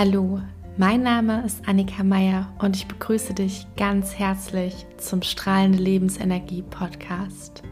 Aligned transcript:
Hallo, 0.00 0.40
mein 0.76 1.02
Name 1.02 1.44
ist 1.44 1.66
Annika 1.66 2.04
Meier 2.04 2.54
und 2.60 2.76
ich 2.76 2.86
begrüße 2.86 3.34
dich 3.34 3.66
ganz 3.76 4.14
herzlich 4.14 4.86
zum 4.96 5.22
Strahlende 5.22 5.78
Lebensenergie 5.78 6.62
Podcast. 6.62 7.64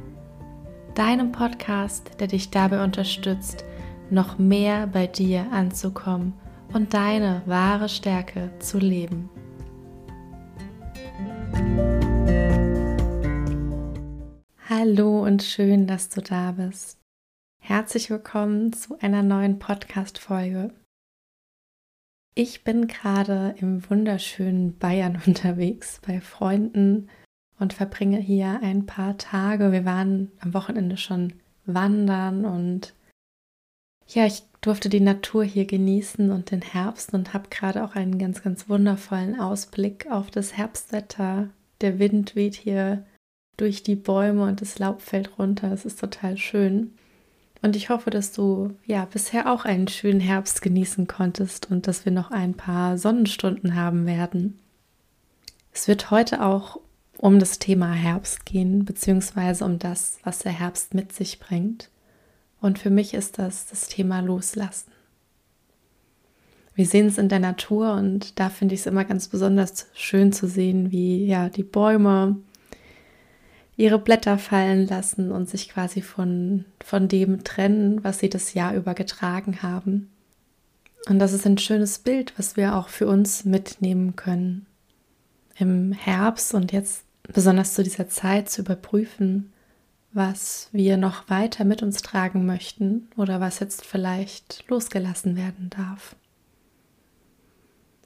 Deinem 0.97 1.31
Podcast, 1.31 2.19
der 2.19 2.27
dich 2.27 2.51
dabei 2.51 2.83
unterstützt, 2.83 3.65
noch 4.11 4.39
mehr 4.39 4.89
bei 4.89 5.07
dir 5.07 5.47
anzukommen 5.53 6.35
und 6.75 6.95
deine 6.95 7.43
wahre 7.47 7.89
Stärke 7.89 8.51
zu 8.59 8.81
leben. 8.81 9.31
Hallo 14.69 15.23
und 15.23 15.45
schön, 15.45 15.87
dass 15.87 16.09
du 16.09 16.23
da 16.23 16.51
bist. 16.51 16.99
Herzlich 17.61 18.11
willkommen 18.11 18.73
zu 18.73 18.99
einer 18.99 19.23
neuen 19.23 19.61
Podcast-Folge. 19.61 20.73
Ich 22.39 22.65
bin 22.65 22.87
gerade 22.87 23.55
im 23.61 23.89
wunderschönen 23.89 24.77
Bayern 24.77 25.21
unterwegs 25.27 26.01
bei 26.07 26.21
Freunden 26.21 27.09
und 27.59 27.73
verbringe 27.73 28.19
hier 28.19 28.61
ein 28.63 28.85
paar 28.85 29.17
Tage. 29.17 29.73
Wir 29.73 29.87
waren 29.87 30.31
am 30.41 30.53
Wochenende 30.53 30.99
schon 30.99 31.33
wandern 31.65 32.45
und 32.45 32.93
ja, 34.07 34.27
ich 34.27 34.43
durfte 34.61 34.91
die 34.91 35.01
Natur 35.01 35.45
hier 35.45 35.65
genießen 35.65 36.31
und 36.31 36.51
den 36.51 36.61
Herbst 36.61 37.15
und 37.15 37.33
habe 37.33 37.49
gerade 37.49 37.83
auch 37.83 37.95
einen 37.95 38.19
ganz, 38.19 38.43
ganz 38.43 38.69
wundervollen 38.69 39.41
Ausblick 39.41 40.07
auf 40.11 40.31
das 40.31 40.59
Herbstwetter. 40.59 41.49
Der 41.81 41.99
Wind 41.99 42.37
weht 42.37 42.55
hier 42.55 43.07
durch 43.57 43.83
die 43.83 43.97
Bäume 43.97 44.45
und 44.45 44.61
das 44.61 44.79
Laub 44.79 45.01
fällt 45.01 45.39
runter. 45.39 45.73
Es 45.73 45.87
ist 45.87 45.99
total 45.99 46.37
schön. 46.37 46.99
Und 47.67 47.75
ich 47.75 47.91
hoffe, 47.91 48.11
dass 48.11 48.31
du 48.31 48.77
ja 48.85 49.07
bisher 49.07 49.53
auch 49.53 49.65
einen 49.65 49.89
schönen 49.89 50.21
Herbst 50.21 50.63
genießen 50.63 51.09
konntest 51.09 51.69
und 51.69 51.89
dass 51.89 52.05
wir 52.05 52.13
noch 52.13 52.31
ein 52.31 52.55
paar 52.55 52.97
Sonnenstunden 52.97 53.75
haben 53.75 54.07
werden. 54.07 54.61
Es 55.73 55.89
wird 55.89 56.13
heute 56.13 56.45
auch 56.45 56.79
um 57.19 57.41
das 57.41 57.59
Thema 57.59 57.91
Herbst 57.91 58.47
gehen, 58.47 58.85
beziehungsweise 58.85 59.65
um 59.65 59.81
das, 59.81 60.21
was 60.23 60.39
der 60.39 60.53
Herbst 60.53 60.95
mit 60.95 61.13
sich 61.13 61.41
bringt. 61.41 61.91
Und 62.61 62.79
für 62.79 62.91
mich 62.91 63.15
ist 63.15 63.41
das 63.41 63.67
das 63.67 63.89
Thema 63.89 64.21
Loslassen. 64.21 64.93
Wir 66.77 66.87
sehen 66.87 67.09
es 67.09 67.19
in 67.19 67.29
der 67.29 67.41
Natur 67.41 67.95
und 67.95 68.39
da 68.39 68.49
finde 68.49 68.77
ich 68.77 68.83
es 68.83 68.87
immer 68.87 69.05
ganz 69.05 69.27
besonders 69.27 69.89
schön 69.93 70.33
zu 70.33 70.47
sehen, 70.47 70.93
wie 70.93 71.27
ja 71.27 71.49
die 71.49 71.65
Bäume 71.65 72.37
ihre 73.77 73.99
Blätter 73.99 74.39
fallen 74.39 74.87
lassen 74.87 75.31
und 75.31 75.49
sich 75.49 75.69
quasi 75.69 76.01
von, 76.01 76.65
von 76.83 77.09
dem 77.09 77.45
trennen, 77.45 78.03
was 78.03 78.19
sie 78.19 78.31
das 78.31 78.55
Jahr 78.55 78.75
über 78.75 78.95
getragen 78.95 79.63
haben. 79.63 80.11
Und 81.09 81.19
das 81.19 81.33
ist 81.33 81.47
ein 81.47 81.59
schönes 81.59 81.99
Bild, 81.99 82.33
was 82.37 82.57
wir 82.57 82.75
auch 82.75 82.89
für 82.89 83.07
uns 83.07 83.45
mitnehmen 83.45 84.17
können. 84.17 84.67
Im 85.59 85.93
Herbst 85.93 86.55
und 86.55 86.73
jetzt 86.73 87.05
besonders 87.23 87.75
zu 87.75 87.83
dieser 87.83 88.09
Zeit 88.09 88.51
zu 88.51 88.63
überprüfen, 88.63 89.53
was 90.13 90.69
wir 90.73 90.97
noch 90.97 91.29
weiter 91.29 91.65
mit 91.65 91.83
uns 91.83 92.01
tragen 92.03 92.47
möchten 92.47 93.09
oder 93.17 93.41
was 93.41 93.61
jetzt 93.61 93.85
vielleicht 93.85 94.65
losgelassen 94.69 95.37
werden 95.37 95.71
darf. 95.71 96.17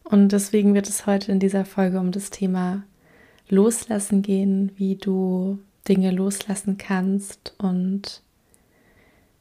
Und 0.03 0.31
deswegen 0.33 0.75
wird 0.75 0.89
es 0.89 1.07
heute 1.07 1.31
in 1.31 1.39
dieser 1.39 1.65
Folge 1.65 2.01
um 2.01 2.11
das 2.11 2.31
Thema 2.31 2.83
Loslassen 3.51 4.23
gehen, 4.23 4.73
wie 4.77 4.97
du 4.97 5.59
Dinge 5.89 6.11
loslassen 6.11 6.79
kannst. 6.79 7.55
Und 7.59 8.23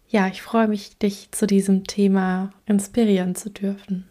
ja, 0.10 0.28
ich 0.28 0.42
freue 0.42 0.68
mich, 0.68 0.98
dich 0.98 1.32
zu 1.32 1.48
diesem 1.48 1.86
Thema 1.86 2.52
inspirieren 2.66 3.36
zu 3.36 3.50
dürfen. 3.50 4.06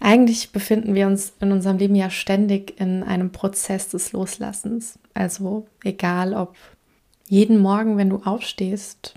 Eigentlich 0.00 0.52
befinden 0.52 0.94
wir 0.94 1.06
uns 1.06 1.32
in 1.40 1.50
unserem 1.50 1.78
Leben 1.78 1.94
ja 1.94 2.08
ständig 2.08 2.80
in 2.80 3.02
einem 3.02 3.32
Prozess 3.32 3.88
des 3.88 4.12
Loslassens. 4.12 4.98
Also 5.12 5.66
egal 5.82 6.34
ob 6.34 6.56
jeden 7.26 7.58
Morgen, 7.58 7.96
wenn 7.96 8.10
du 8.10 8.18
aufstehst, 8.18 9.14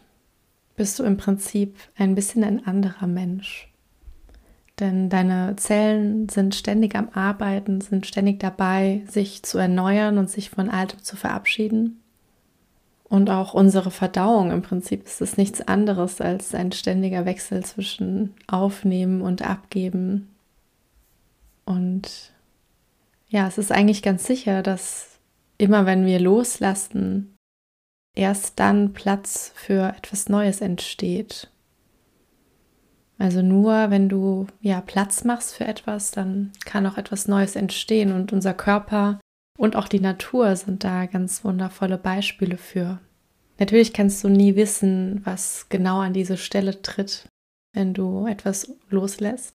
bist 0.75 0.97
du 0.97 1.03
im 1.03 1.17
Prinzip 1.17 1.75
ein 1.95 2.15
bisschen 2.15 2.43
ein 2.43 2.65
anderer 2.65 3.07
Mensch. 3.07 3.70
Denn 4.81 5.09
deine 5.09 5.55
Zellen 5.57 6.27
sind 6.27 6.55
ständig 6.55 6.95
am 6.95 7.09
Arbeiten, 7.13 7.81
sind 7.81 8.07
ständig 8.07 8.39
dabei, 8.39 9.03
sich 9.07 9.43
zu 9.43 9.59
erneuern 9.59 10.17
und 10.17 10.27
sich 10.27 10.49
von 10.49 10.71
Altem 10.71 11.03
zu 11.03 11.15
verabschieden. 11.15 12.01
Und 13.03 13.29
auch 13.29 13.53
unsere 13.53 13.91
Verdauung 13.91 14.49
im 14.49 14.63
Prinzip 14.63 15.05
ist 15.05 15.21
es 15.21 15.37
nichts 15.37 15.61
anderes 15.61 16.19
als 16.19 16.55
ein 16.55 16.71
ständiger 16.71 17.25
Wechsel 17.25 17.63
zwischen 17.63 18.33
Aufnehmen 18.47 19.21
und 19.21 19.43
Abgeben. 19.43 20.29
Und 21.63 22.33
ja, 23.29 23.47
es 23.47 23.59
ist 23.59 23.71
eigentlich 23.71 24.01
ganz 24.01 24.25
sicher, 24.25 24.63
dass 24.63 25.19
immer 25.59 25.85
wenn 25.85 26.07
wir 26.07 26.19
loslassen, 26.19 27.35
erst 28.15 28.59
dann 28.59 28.93
Platz 28.93 29.51
für 29.53 29.93
etwas 29.95 30.27
Neues 30.27 30.59
entsteht. 30.59 31.51
Also 33.21 33.43
nur 33.43 33.91
wenn 33.91 34.09
du 34.09 34.47
ja 34.61 34.81
Platz 34.81 35.25
machst 35.25 35.53
für 35.53 35.65
etwas, 35.65 36.09
dann 36.09 36.51
kann 36.65 36.87
auch 36.87 36.97
etwas 36.97 37.27
Neues 37.27 37.55
entstehen 37.55 38.13
und 38.13 38.33
unser 38.33 38.55
Körper 38.55 39.19
und 39.59 39.75
auch 39.75 39.87
die 39.87 39.99
Natur 39.99 40.55
sind 40.55 40.83
da 40.83 41.05
ganz 41.05 41.43
wundervolle 41.43 41.99
Beispiele 41.99 42.57
für. 42.57 42.99
Natürlich 43.59 43.93
kannst 43.93 44.23
du 44.23 44.27
nie 44.27 44.55
wissen, 44.55 45.21
was 45.23 45.69
genau 45.69 45.99
an 45.99 46.13
diese 46.13 46.35
Stelle 46.35 46.81
tritt, 46.81 47.27
wenn 47.75 47.93
du 47.93 48.25
etwas 48.25 48.73
loslässt. 48.89 49.53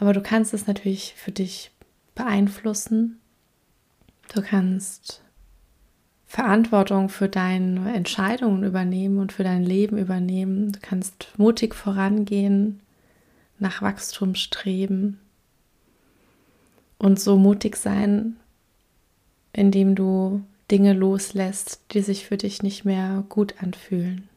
Aber 0.00 0.12
du 0.12 0.20
kannst 0.22 0.54
es 0.54 0.66
natürlich 0.66 1.14
für 1.14 1.30
dich 1.30 1.70
beeinflussen. 2.16 3.20
Du 4.34 4.42
kannst 4.42 5.22
Verantwortung 6.26 7.08
für 7.08 7.28
deine 7.28 7.94
Entscheidungen 7.94 8.64
übernehmen 8.64 9.18
und 9.18 9.32
für 9.32 9.44
dein 9.44 9.62
Leben 9.62 9.96
übernehmen. 9.96 10.72
Du 10.72 10.80
kannst 10.82 11.28
mutig 11.36 11.74
vorangehen, 11.74 12.80
nach 13.58 13.80
Wachstum 13.80 14.34
streben 14.34 15.18
und 16.98 17.20
so 17.20 17.36
mutig 17.36 17.76
sein, 17.76 18.36
indem 19.52 19.94
du 19.94 20.42
Dinge 20.70 20.92
loslässt, 20.92 21.80
die 21.92 22.00
sich 22.00 22.26
für 22.26 22.36
dich 22.36 22.62
nicht 22.62 22.84
mehr 22.84 23.24
gut 23.28 23.62
anfühlen. 23.62 24.28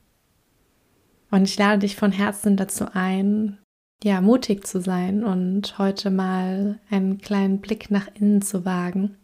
Und 1.31 1.43
ich 1.43 1.57
lade 1.57 1.79
dich 1.79 1.95
von 1.95 2.11
Herzen 2.11 2.55
dazu 2.55 2.85
ein, 2.93 3.57
ja, 4.03 4.21
mutig 4.21 4.65
zu 4.65 4.79
sein 4.79 5.23
und 5.23 5.77
heute 5.77 6.09
mal 6.09 6.79
einen 6.89 7.17
kleinen 7.17 7.59
Blick 7.59 7.91
nach 7.91 8.07
innen 8.15 8.41
zu 8.41 8.63
wagen 8.63 9.17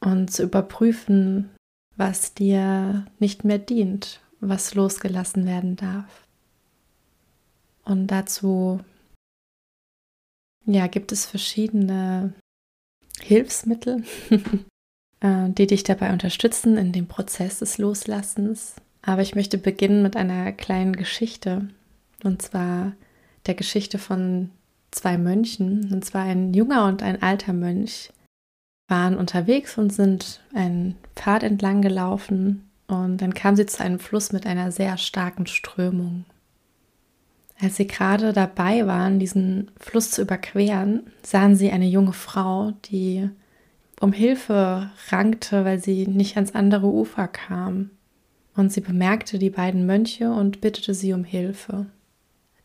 und 0.00 0.30
zu 0.30 0.44
überprüfen, 0.44 1.50
was 1.96 2.34
dir 2.34 3.06
nicht 3.18 3.44
mehr 3.44 3.58
dient, 3.58 4.20
was 4.40 4.74
losgelassen 4.74 5.46
werden 5.46 5.76
darf. 5.76 6.26
Und 7.84 8.08
dazu 8.08 8.80
ja, 10.66 10.86
gibt 10.86 11.12
es 11.12 11.26
verschiedene 11.26 12.32
Hilfsmittel, 13.20 14.04
äh, 15.20 15.48
die 15.48 15.66
dich 15.66 15.82
dabei 15.82 16.12
unterstützen 16.12 16.76
in 16.76 16.92
dem 16.92 17.08
Prozess 17.08 17.58
des 17.58 17.78
Loslassens. 17.78 18.76
Aber 19.02 19.22
ich 19.22 19.34
möchte 19.34 19.58
beginnen 19.58 20.02
mit 20.02 20.16
einer 20.16 20.52
kleinen 20.52 20.94
Geschichte. 20.94 21.68
Und 22.22 22.42
zwar 22.42 22.92
der 23.46 23.54
Geschichte 23.54 23.98
von 23.98 24.50
zwei 24.92 25.18
Mönchen. 25.18 25.92
Und 25.92 26.04
zwar 26.04 26.22
ein 26.22 26.54
junger 26.54 26.86
und 26.86 27.02
ein 27.02 27.20
alter 27.20 27.52
Mönch, 27.52 28.12
waren 28.92 29.16
unterwegs 29.16 29.78
und 29.78 29.90
sind 29.90 30.42
einen 30.52 30.96
Pfad 31.16 31.44
entlang 31.44 31.80
gelaufen 31.80 32.68
und 32.88 33.22
dann 33.22 33.32
kam 33.32 33.56
sie 33.56 33.64
zu 33.64 33.82
einem 33.82 33.98
Fluss 33.98 34.32
mit 34.32 34.46
einer 34.46 34.70
sehr 34.70 34.98
starken 34.98 35.46
Strömung. 35.46 36.26
Als 37.58 37.76
sie 37.76 37.86
gerade 37.86 38.34
dabei 38.34 38.86
waren, 38.86 39.18
diesen 39.18 39.70
Fluss 39.80 40.10
zu 40.10 40.20
überqueren, 40.20 41.04
sahen 41.22 41.56
sie 41.56 41.70
eine 41.70 41.86
junge 41.86 42.12
Frau, 42.12 42.72
die 42.84 43.30
um 43.98 44.12
Hilfe 44.12 44.90
rankte, 45.08 45.64
weil 45.64 45.78
sie 45.78 46.06
nicht 46.06 46.36
ans 46.36 46.54
andere 46.54 46.86
Ufer 46.86 47.28
kam. 47.28 47.90
Und 48.56 48.74
sie 48.74 48.82
bemerkte 48.82 49.38
die 49.38 49.48
beiden 49.48 49.86
Mönche 49.86 50.30
und 50.30 50.60
bittete 50.60 50.92
sie 50.92 51.14
um 51.14 51.24
Hilfe. 51.24 51.86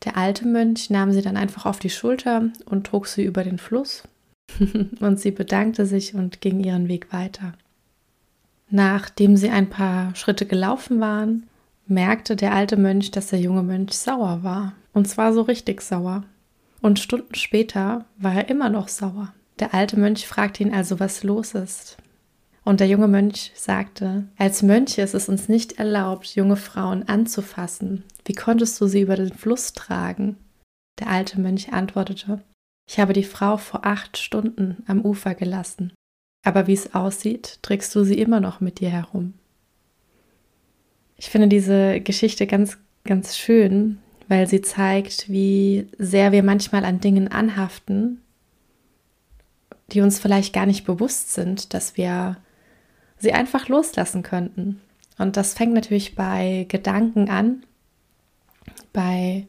Der 0.04 0.18
alte 0.18 0.46
Mönch 0.46 0.90
nahm 0.90 1.14
sie 1.14 1.22
dann 1.22 1.38
einfach 1.38 1.66
auf 1.66 1.80
die 1.80 1.90
Schulter 1.90 2.50
und 2.66 2.86
trug 2.86 3.08
sie 3.08 3.24
über 3.24 3.46
den 3.46 3.60
Fluss 3.60 4.04
und 5.00 5.20
sie 5.20 5.32
bedankte 5.32 5.86
sich 5.86 6.14
und 6.16 6.42
ging 6.42 6.64
ihren 6.64 6.88
Weg 6.88 7.12
weiter. 7.14 7.54
Nachdem 8.70 9.38
sie 9.38 9.50
ein 9.50 9.70
paar 9.70 10.14
Schritte 10.16 10.46
gelaufen 10.46 11.00
waren, 11.00 11.48
merkte 11.88 12.36
der 12.36 12.54
alte 12.54 12.76
Mönch, 12.78 13.12
dass 13.12 13.28
der 13.28 13.40
junge 13.40 13.64
Mönch 13.64 13.94
sauer 13.94 14.44
war. 14.44 14.74
Und 14.94 15.08
zwar 15.08 15.34
so 15.34 15.42
richtig 15.42 15.82
sauer. 15.82 16.24
Und 16.82 17.00
Stunden 17.00 17.36
später 17.36 18.06
war 18.18 18.34
er 18.34 18.50
immer 18.50 18.70
noch 18.70 18.88
sauer. 18.88 19.34
Der 19.60 19.74
alte 19.74 19.98
Mönch 19.98 20.28
fragte 20.28 20.64
ihn 20.64 20.74
also, 20.74 21.00
was 21.00 21.24
los 21.24 21.54
ist. 21.54 21.98
Und 22.64 22.82
der 22.82 22.88
junge 22.88 23.08
Mönch 23.08 23.54
sagte, 23.56 24.26
als 24.38 24.62
Mönche 24.62 25.02
ist 25.02 25.14
es 25.14 25.30
uns 25.30 25.48
nicht 25.48 25.80
erlaubt, 25.80 26.36
junge 26.36 26.58
Frauen 26.58 27.08
anzufassen. 27.08 28.04
Wie 28.26 28.34
konntest 28.34 28.80
du 28.82 28.88
sie 28.88 29.02
über 29.02 29.16
den 29.16 29.32
Fluss 29.32 29.72
tragen? 29.72 30.36
Der 31.00 31.10
alte 31.10 31.40
Mönch 31.40 31.72
antwortete, 31.72 32.42
ich 32.88 33.00
habe 33.00 33.14
die 33.14 33.24
Frau 33.24 33.58
vor 33.58 33.86
acht 33.86 34.18
Stunden 34.18 34.84
am 34.88 35.02
Ufer 35.02 35.36
gelassen, 35.36 35.94
aber 36.44 36.68
wie 36.68 36.74
es 36.74 36.96
aussieht, 36.96 37.60
trägst 37.62 37.94
du 37.94 38.04
sie 38.04 38.18
immer 38.18 38.40
noch 38.40 38.62
mit 38.62 38.80
dir 38.80 38.90
herum. 38.90 39.34
Ich 41.18 41.30
finde 41.30 41.48
diese 41.48 42.00
Geschichte 42.00 42.48
ganz, 42.48 42.78
ganz 43.04 43.38
schön, 43.38 44.00
weil 44.28 44.48
sie 44.48 44.62
zeigt, 44.62 45.30
wie 45.30 45.88
sehr 45.98 46.32
wir 46.32 46.44
manchmal 46.44 46.86
an 46.86 47.00
Dingen 47.00 47.28
anhaften, 47.28 48.22
die 49.92 50.02
uns 50.02 50.20
vielleicht 50.20 50.54
gar 50.54 50.66
nicht 50.66 50.86
bewusst 50.86 51.34
sind, 51.34 51.74
dass 51.74 51.98
wir 51.98 52.38
sie 53.18 53.34
einfach 53.34 53.68
loslassen 53.68 54.22
könnten. 54.22 54.82
Und 55.18 55.38
das 55.38 55.54
fängt 55.54 55.74
natürlich 55.74 56.16
bei 56.16 56.66
Gedanken 56.70 57.30
an, 57.30 57.64
bei 58.94 59.48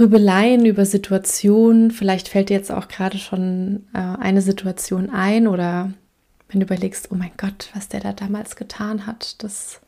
Grübeleien 0.00 0.64
über 0.64 0.86
Situationen. 0.86 1.90
Vielleicht 1.90 2.28
fällt 2.28 2.48
dir 2.48 2.56
jetzt 2.56 2.72
auch 2.72 2.88
gerade 2.88 3.18
schon 3.18 3.84
äh, 3.92 3.98
eine 3.98 4.40
Situation 4.40 5.10
ein 5.10 5.46
oder 5.46 5.92
wenn 6.48 6.60
du 6.60 6.64
überlegst, 6.64 7.12
oh 7.12 7.16
mein 7.16 7.32
Gott, 7.36 7.68
was 7.74 7.88
der 7.88 8.00
da 8.00 8.14
damals 8.14 8.56
getan 8.56 9.06
hat, 9.06 9.42
das 9.42 9.82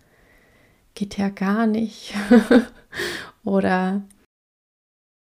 geht 0.95 1.17
ja 1.17 1.31
gar 1.31 1.67
nicht. 1.67 2.13
oder 3.45 4.03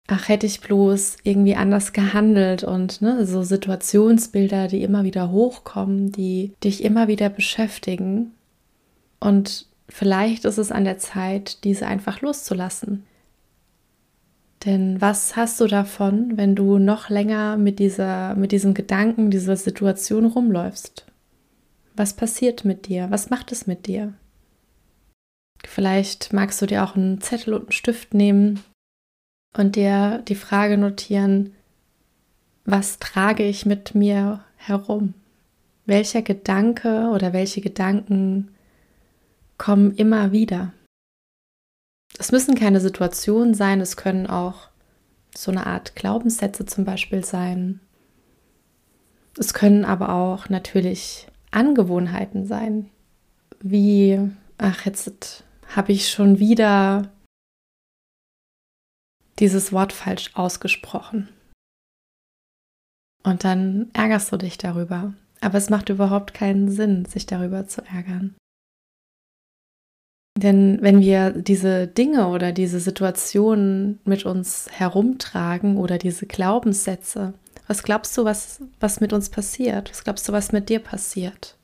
ach, 0.06 0.28
hätte 0.28 0.46
ich 0.46 0.62
bloß 0.62 1.18
irgendwie 1.22 1.54
anders 1.54 1.92
gehandelt 1.92 2.64
und 2.64 3.02
ne, 3.02 3.26
so 3.26 3.42
Situationsbilder, 3.42 4.68
die 4.68 4.82
immer 4.82 5.04
wieder 5.04 5.30
hochkommen, 5.30 6.12
die 6.12 6.54
dich 6.64 6.82
immer 6.82 7.08
wieder 7.08 7.28
beschäftigen. 7.28 8.32
Und 9.20 9.66
vielleicht 9.86 10.46
ist 10.46 10.56
es 10.56 10.72
an 10.72 10.84
der 10.84 10.96
Zeit, 10.96 11.62
diese 11.64 11.86
einfach 11.86 12.22
loszulassen. 12.22 13.04
Denn 14.64 15.00
was 15.00 15.36
hast 15.36 15.60
du 15.60 15.66
davon, 15.66 16.36
wenn 16.36 16.56
du 16.56 16.78
noch 16.78 17.10
länger 17.10 17.56
mit, 17.56 17.78
dieser, 17.78 18.34
mit 18.34 18.50
diesem 18.50 18.74
Gedanken, 18.74 19.30
dieser 19.30 19.56
Situation 19.56 20.26
rumläufst? 20.26 21.06
Was 21.94 22.14
passiert 22.14 22.64
mit 22.64 22.86
dir? 22.88 23.10
Was 23.10 23.30
macht 23.30 23.52
es 23.52 23.66
mit 23.66 23.86
dir? 23.86 24.14
Vielleicht 25.64 26.32
magst 26.32 26.60
du 26.60 26.66
dir 26.66 26.84
auch 26.84 26.96
einen 26.96 27.20
Zettel 27.20 27.54
und 27.54 27.62
einen 27.62 27.72
Stift 27.72 28.14
nehmen 28.14 28.60
und 29.56 29.76
dir 29.76 30.22
die 30.28 30.34
Frage 30.34 30.78
notieren, 30.78 31.54
was 32.64 32.98
trage 32.98 33.44
ich 33.44 33.64
mit 33.64 33.94
mir 33.94 34.44
herum? 34.56 35.14
Welcher 35.86 36.22
Gedanke 36.22 37.10
oder 37.14 37.32
welche 37.32 37.60
Gedanken 37.60 38.50
kommen 39.56 39.94
immer 39.96 40.32
wieder? 40.32 40.72
Es 42.16 42.32
müssen 42.32 42.54
keine 42.54 42.80
Situationen 42.80 43.54
sein, 43.54 43.80
es 43.80 43.96
können 43.96 44.26
auch 44.26 44.68
so 45.36 45.50
eine 45.50 45.66
Art 45.66 45.94
Glaubenssätze 45.94 46.64
zum 46.66 46.84
Beispiel 46.84 47.24
sein. 47.24 47.80
Es 49.38 49.54
können 49.54 49.84
aber 49.84 50.12
auch 50.14 50.48
natürlich 50.48 51.28
Angewohnheiten 51.50 52.46
sein, 52.46 52.90
wie, 53.60 54.30
ach, 54.56 54.84
jetzt 54.84 55.44
habe 55.74 55.92
ich 55.92 56.10
schon 56.10 56.38
wieder 56.38 57.12
dieses 59.38 59.72
Wort 59.72 59.92
falsch 59.92 60.30
ausgesprochen. 60.34 61.28
Und 63.22 63.44
dann 63.44 63.90
ärgerst 63.92 64.32
du 64.32 64.36
dich 64.36 64.58
darüber. 64.58 65.14
Aber 65.40 65.58
es 65.58 65.70
macht 65.70 65.88
überhaupt 65.88 66.34
keinen 66.34 66.68
Sinn, 66.70 67.04
sich 67.04 67.26
darüber 67.26 67.68
zu 67.68 67.82
ärgern. 67.84 68.34
Denn 70.40 70.78
wenn 70.80 71.00
wir 71.00 71.30
diese 71.30 71.86
Dinge 71.86 72.28
oder 72.28 72.52
diese 72.52 72.80
Situationen 72.80 73.98
mit 74.04 74.24
uns 74.24 74.68
herumtragen 74.70 75.76
oder 75.76 75.98
diese 75.98 76.26
Glaubenssätze, 76.26 77.34
was 77.66 77.82
glaubst 77.82 78.16
du, 78.16 78.24
was, 78.24 78.60
was 78.80 79.00
mit 79.00 79.12
uns 79.12 79.30
passiert? 79.30 79.90
Was 79.90 80.04
glaubst 80.04 80.28
du, 80.28 80.32
was 80.32 80.52
mit 80.52 80.68
dir 80.68 80.78
passiert? 80.78 81.56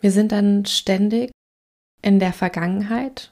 Wir 0.00 0.10
sind 0.10 0.32
dann 0.32 0.64
ständig 0.64 1.30
in 2.02 2.18
der 2.18 2.32
Vergangenheit 2.32 3.30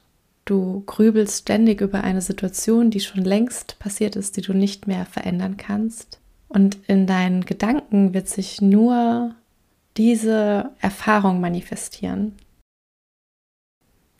Du 0.49 0.81
grübelst 0.87 1.43
ständig 1.43 1.79
über 1.79 2.03
eine 2.03 2.21
Situation, 2.21 2.89
die 2.89 3.01
schon 3.01 3.23
längst 3.23 3.77
passiert 3.77 4.15
ist, 4.15 4.35
die 4.35 4.41
du 4.41 4.53
nicht 4.53 4.87
mehr 4.87 5.05
verändern 5.05 5.57
kannst. 5.57 6.19
Und 6.47 6.79
in 6.87 7.05
deinen 7.05 7.45
Gedanken 7.45 8.15
wird 8.15 8.27
sich 8.27 8.59
nur 8.59 9.35
diese 9.95 10.71
Erfahrung 10.79 11.39
manifestieren. 11.39 12.33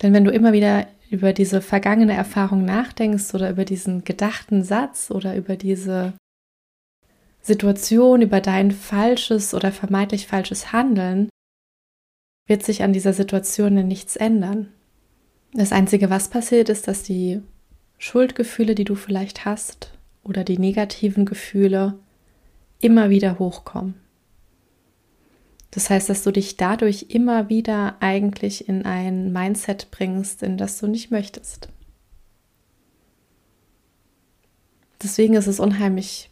Denn 0.02 0.14
wenn 0.14 0.26
du 0.26 0.32
immer 0.32 0.54
wieder 0.54 0.88
über 1.10 1.34
diese 1.34 1.62
vergangene 1.62 2.14
Erfahrung 2.14 2.66
nachdenkst 2.66 3.34
oder 3.34 3.50
über 3.50 3.66
diesen 3.66 4.04
gedachten 4.04 4.64
Satz 4.64 5.12
oder 5.12 5.36
über 5.36 5.56
diese 5.56 6.14
Situation, 7.42 8.22
über 8.22 8.42
dein 8.42 8.72
falsches 8.72 9.54
oder 9.54 9.72
vermeintlich 9.72 10.28
falsches 10.28 10.72
Handeln, 10.72 11.30
wird 12.48 12.64
sich 12.64 12.84
an 12.84 12.94
dieser 12.94 13.14
Situation 13.14 13.74
nichts 13.88 14.16
ändern. 14.16 14.72
Das 15.54 15.72
Einzige, 15.72 16.10
was 16.10 16.30
passiert, 16.30 16.70
ist, 16.70 16.88
dass 16.88 17.04
die 17.04 17.42
Schuldgefühle, 17.98 18.76
die 18.76 18.84
du 18.84 18.96
vielleicht 18.96 19.46
hast, 19.46 19.98
oder 20.24 20.44
die 20.44 20.60
negativen 20.60 21.26
Gefühle 21.26 21.98
immer 22.82 23.10
wieder 23.10 23.40
hochkommen. 23.40 23.96
Das 25.72 25.90
heißt, 25.90 26.10
dass 26.10 26.24
du 26.24 26.32
dich 26.32 26.58
dadurch 26.58 27.08
immer 27.10 27.50
wieder 27.50 27.98
eigentlich 28.00 28.68
in 28.68 28.86
ein 28.86 29.32
Mindset 29.32 29.92
bringst, 29.92 30.42
in 30.42 30.58
das 30.58 30.80
du 30.80 30.88
nicht 30.88 31.12
möchtest. 31.12 31.70
Deswegen 35.02 35.36
ist 35.36 35.48
es 35.48 35.60
unheimlich 35.60 36.30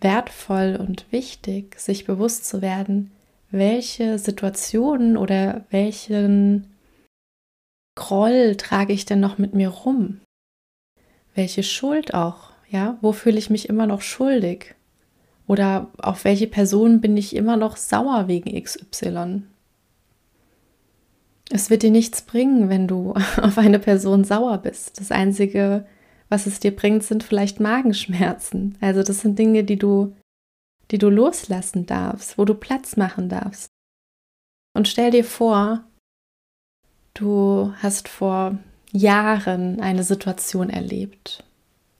wertvoll 0.00 0.76
und 0.78 1.10
wichtig, 1.10 1.80
sich 1.80 2.04
bewusst 2.04 2.46
zu 2.46 2.62
werden, 2.62 3.10
welche 3.50 4.18
Situationen 4.18 5.16
oder 5.16 5.64
welchen 5.70 6.74
Groll 7.96 8.56
trage 8.56 8.92
ich 8.92 9.06
denn 9.06 9.18
noch 9.18 9.38
mit 9.38 9.54
mir 9.54 9.70
rum? 9.70 10.20
Welche 11.34 11.64
Schuld 11.64 12.14
auch? 12.14 12.52
Ja, 12.68 12.98
wo 13.00 13.12
fühle 13.12 13.38
ich 13.38 13.50
mich 13.50 13.68
immer 13.68 13.86
noch 13.86 14.02
schuldig? 14.02 14.76
Oder 15.48 15.90
auf 15.98 16.22
welche 16.22 16.46
Person 16.46 17.00
bin 17.00 17.16
ich 17.16 17.34
immer 17.34 17.56
noch 17.56 17.76
sauer 17.76 18.28
wegen 18.28 18.62
XY? 18.62 19.42
Es 21.50 21.70
wird 21.70 21.82
dir 21.82 21.90
nichts 21.90 22.22
bringen, 22.22 22.68
wenn 22.68 22.86
du 22.86 23.14
auf 23.42 23.58
eine 23.58 23.80
Person 23.80 24.22
sauer 24.22 24.58
bist. 24.58 25.00
Das 25.00 25.10
Einzige, 25.10 25.84
was 26.28 26.46
es 26.46 26.60
dir 26.60 26.76
bringt, 26.76 27.02
sind 27.02 27.24
vielleicht 27.24 27.58
Magenschmerzen. 27.58 28.78
Also 28.80 29.02
das 29.02 29.22
sind 29.22 29.36
Dinge, 29.36 29.64
die 29.64 29.78
du, 29.78 30.14
die 30.92 30.98
du 30.98 31.08
loslassen 31.08 31.86
darfst, 31.86 32.38
wo 32.38 32.44
du 32.44 32.54
Platz 32.54 32.96
machen 32.96 33.28
darfst. 33.28 33.70
Und 34.76 34.86
stell 34.86 35.10
dir 35.10 35.24
vor, 35.24 35.82
Du 37.18 37.74
hast 37.78 38.06
vor 38.06 38.58
Jahren 38.92 39.80
eine 39.80 40.04
Situation 40.04 40.70
erlebt, 40.70 41.42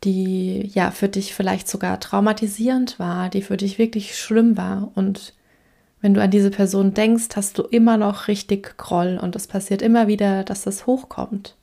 die 0.05 0.71
ja 0.73 0.91
für 0.91 1.09
dich 1.09 1.35
vielleicht 1.35 1.69
sogar 1.69 1.99
traumatisierend 2.01 2.99
war, 2.99 3.29
die 3.29 3.43
für 3.43 3.57
dich 3.57 3.79
wirklich 3.79 4.19
schlimm 4.19 4.57
war. 4.57 4.93
Und 4.95 5.35
wenn 6.01 6.15
du 6.15 6.23
an 6.23 6.31
diese 6.31 6.51
Person 6.51 6.95
denkst, 6.95 7.29
hast 7.35 7.59
du 7.59 7.63
immer 7.63 7.97
noch 7.97 8.29
richtig 8.29 8.77
Groll 8.79 9.19
und 9.21 9.35
es 9.35 9.47
passiert 9.47 9.83
immer 9.83 10.07
wieder, 10.07 10.45
dass 10.45 10.63
das 10.63 10.87
hochkommt. 10.87 11.57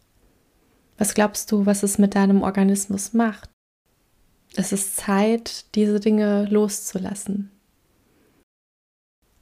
Was 0.98 1.13
glaubst 1.13 1.51
du, 1.51 1.65
was 1.65 1.84
es 1.84 1.98
mit 1.98 2.15
deinem 2.15 2.42
Organismus 2.42 3.13
macht? 3.13 3.50
Es 4.56 4.72
ist 4.72 4.96
Zeit, 4.96 5.65
diese 5.75 6.00
Dinge 6.00 6.46
loszulassen. 6.46 7.51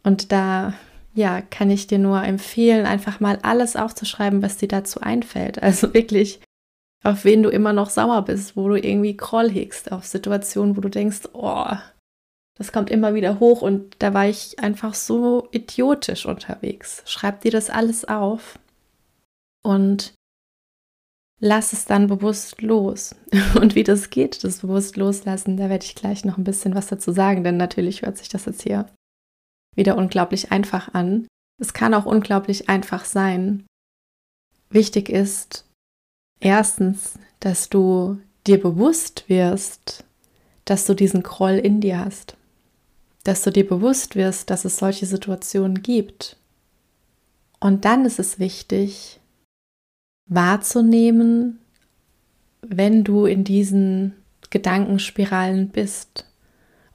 Und 0.04 0.32
da 0.32 0.74
ja, 1.16 1.42
kann 1.42 1.70
ich 1.70 1.88
dir 1.88 2.00
nur 2.00 2.24
empfehlen, 2.24 2.86
einfach 2.86 3.20
mal 3.20 3.38
alles 3.44 3.76
aufzuschreiben, 3.76 4.42
was 4.42 4.58
dir 4.58 4.68
dazu 4.68 5.02
einfällt. 5.02 5.62
Also 5.62 5.94
wirklich, 5.94 6.42
auf 7.04 7.26
wen 7.26 7.44
du 7.44 7.50
immer 7.50 7.74
noch 7.74 7.90
sauer 7.90 8.24
bist, 8.24 8.56
wo 8.56 8.68
du 8.70 8.76
irgendwie 8.76 9.18
Kroll 9.18 9.50
hegst, 9.50 9.92
auf 9.92 10.06
Situationen, 10.06 10.78
wo 10.78 10.82
du 10.82 10.90
denkst, 10.90 11.30
oh, 11.34 11.68
das 12.58 12.72
kommt 12.72 12.90
immer 12.90 13.14
wieder 13.14 13.40
hoch 13.40 13.62
und 13.62 13.96
da 14.00 14.14
war 14.14 14.28
ich 14.28 14.60
einfach 14.60 14.94
so 14.94 15.48
idiotisch 15.52 16.26
unterwegs. 16.26 17.04
Schreib 17.06 17.42
dir 17.42 17.52
das 17.52 17.70
alles 17.70 18.06
auf 18.06 18.60
und 19.64 20.14
lass 21.40 21.74
es 21.74 21.86
dann 21.86 22.08
bewusst 22.08 22.62
los. 22.62 23.16
Und 23.60 23.76
wie 23.76 23.84
das 23.84 24.10
geht, 24.10 24.44
das 24.46 24.60
bewusst 24.60 24.96
loslassen, 24.96 25.58
da 25.58 25.70
werde 25.70 25.84
ich 25.84 25.96
gleich 25.96 26.24
noch 26.24 26.38
ein 26.38 26.46
bisschen 26.46 26.74
was 26.74 26.88
dazu 26.88 27.12
sagen, 27.12 27.44
denn 27.44 27.58
natürlich 27.58 28.02
hört 28.02 28.18
sich 28.18 28.30
das 28.30 28.46
jetzt 28.46 28.62
hier 28.64 28.88
wieder 29.76 29.98
unglaublich 29.98 30.52
einfach 30.52 30.94
an. 30.94 31.28
Es 31.60 31.74
kann 31.74 31.94
auch 31.94 32.06
unglaublich 32.06 32.70
einfach 32.70 33.04
sein. 33.04 33.66
Wichtig 34.70 35.10
ist 35.10 35.66
erstens, 36.44 37.14
dass 37.40 37.70
du 37.70 38.20
dir 38.46 38.62
bewusst 38.62 39.26
wirst, 39.30 40.04
dass 40.66 40.86
du 40.86 40.94
diesen 40.94 41.24
Groll 41.24 41.54
in 41.54 41.82
dir 41.82 42.00
hast. 42.00 42.38
dass 43.26 43.42
du 43.42 43.52
dir 43.52 43.66
bewusst 43.66 44.18
wirst, 44.18 44.50
dass 44.50 44.66
es 44.66 44.76
solche 44.76 45.06
Situationen 45.06 45.82
gibt. 45.82 46.36
Und 47.62 47.86
dann 47.86 48.04
ist 48.04 48.20
es 48.20 48.38
wichtig, 48.38 49.22
wahrzunehmen, 50.26 51.60
wenn 52.62 53.06
du 53.06 53.26
in 53.26 53.46
diesen 53.46 54.14
Gedankenspiralen 54.50 55.70
bist 55.70 56.30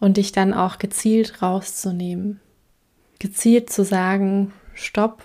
und 0.01 0.19
dich 0.19 0.33
dann 0.33 0.53
auch 0.53 0.79
gezielt 0.79 1.41
rauszunehmen. 1.41 2.41
Gezielt 3.19 3.71
zu 3.71 3.83
sagen, 3.85 4.53
stopp, 4.75 5.23